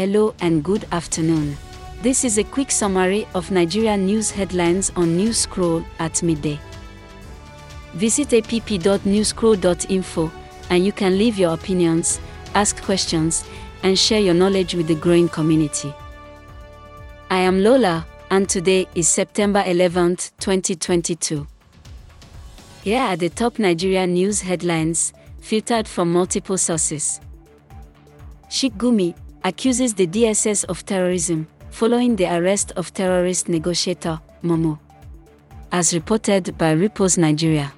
[0.00, 1.58] Hello and good afternoon.
[2.00, 6.58] This is a quick summary of Nigerian news headlines on News Scroll at midday.
[7.92, 10.32] Visit app.newscroll.info
[10.70, 12.18] and you can leave your opinions,
[12.54, 13.44] ask questions,
[13.82, 15.92] and share your knowledge with the growing community.
[17.28, 21.46] I am Lola, and today is September 11th, 2022.
[22.84, 27.20] Here are the top Nigerian news headlines, filtered from multiple sources.
[28.48, 29.14] Sheikh Gumi
[29.44, 34.78] accuses the DSS of terrorism following the arrest of terrorist negotiator Mamu.
[35.72, 37.72] As reported by Ripples Nigeria.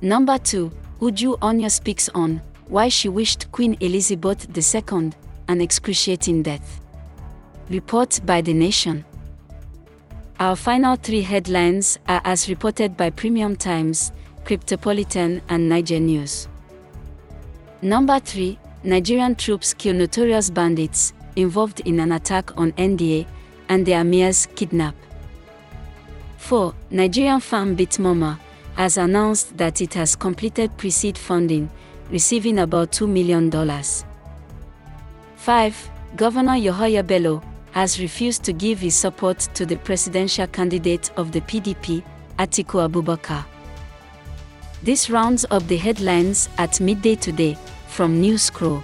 [0.00, 0.70] Number 2,
[1.00, 5.12] Uju Anya speaks on why she wished Queen Elizabeth II
[5.48, 6.80] an excruciating death.
[7.68, 9.04] Report by The Nation.
[10.40, 14.12] Our final three headlines are as reported by Premium Times,
[14.44, 16.48] Cryptopolitan, and Naija News.
[17.82, 23.26] Number 3 Nigerian troops kill notorious bandits involved in an attack on NDA
[23.70, 24.94] and their emirs kidnap.
[26.36, 26.74] 4.
[26.90, 28.38] Nigerian farm Bitmama
[28.76, 31.70] has announced that it has completed pre-seed funding,
[32.10, 33.50] receiving about $2 million.
[35.36, 35.90] 5.
[36.16, 41.40] Governor Yahaya Bello has refused to give his support to the presidential candidate of the
[41.40, 42.02] PDP,
[42.38, 43.46] Atiku Abubakar.
[44.82, 47.56] This rounds up the headlines at midday today
[47.94, 48.82] from News Scroll.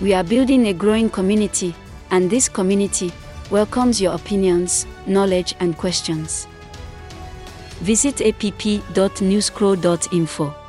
[0.00, 1.74] We are building a growing community,
[2.12, 3.12] and this community
[3.50, 6.46] welcomes your opinions, knowledge, and questions.
[7.80, 10.63] Visit app.newscroll.info.